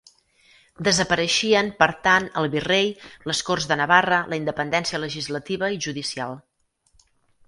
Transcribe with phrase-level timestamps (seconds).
[0.85, 2.89] Desapareixien, per tant el virrei,
[3.31, 6.35] les Corts de Navarra, la independència legislativa i judicial.